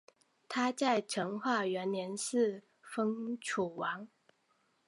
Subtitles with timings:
[0.49, 4.07] 他在成化元年嗣封楚王。